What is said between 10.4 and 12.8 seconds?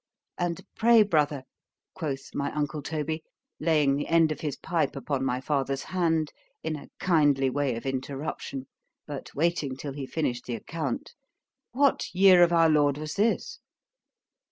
the account—what year of our